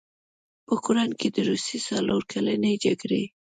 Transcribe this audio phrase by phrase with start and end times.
[0.65, 3.23] په اوکراین کې د روسیې څلورکلنې جګړې